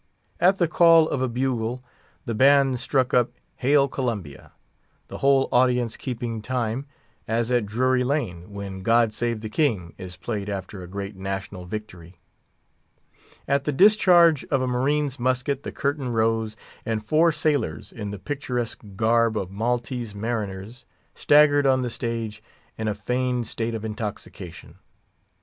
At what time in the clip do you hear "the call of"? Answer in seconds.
0.57-1.21